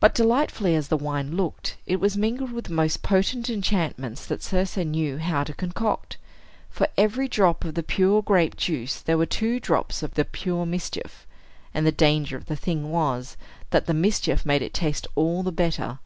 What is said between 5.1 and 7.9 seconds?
how to concoct. For every drop of the